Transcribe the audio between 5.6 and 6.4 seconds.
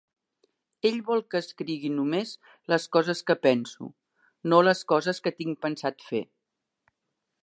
pensat fer.